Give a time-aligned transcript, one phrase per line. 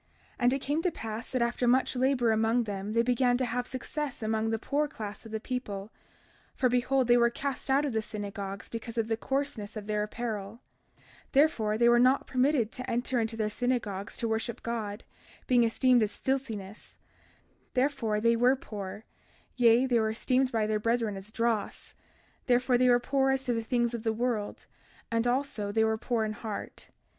[0.37, 3.45] 32:2 And it came to pass that after much labor among them, they began to
[3.45, 5.91] have success among the poor class of people;
[6.55, 10.01] for behold, they were cast out of the synagogues because of the coarseness of their
[10.01, 10.59] apparel—
[10.97, 11.03] 32:3
[11.33, 15.03] Therefore they were not permitted to enter into their synagogues to worship God,
[15.45, 16.97] being esteemed as filthiness;
[17.75, 19.05] therefore they were poor;
[19.55, 21.93] yea, they were esteemed by their brethren as dross;
[22.47, 24.65] therefore they were poor as to things of the world;
[25.11, 26.89] and also they were poor in heart.